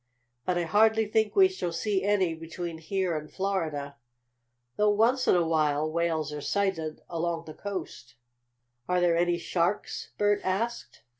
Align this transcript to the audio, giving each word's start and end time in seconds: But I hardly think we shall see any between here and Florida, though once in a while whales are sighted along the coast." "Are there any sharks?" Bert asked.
But 0.47 0.57
I 0.57 0.63
hardly 0.63 1.05
think 1.05 1.35
we 1.35 1.47
shall 1.47 1.71
see 1.71 2.03
any 2.03 2.33
between 2.33 2.79
here 2.79 3.15
and 3.15 3.31
Florida, 3.31 3.97
though 4.75 4.89
once 4.89 5.27
in 5.27 5.35
a 5.35 5.45
while 5.47 5.91
whales 5.91 6.33
are 6.33 6.41
sighted 6.41 7.01
along 7.07 7.45
the 7.45 7.53
coast." 7.53 8.15
"Are 8.89 8.99
there 8.99 9.15
any 9.15 9.37
sharks?" 9.37 10.09
Bert 10.17 10.41
asked. 10.43 11.03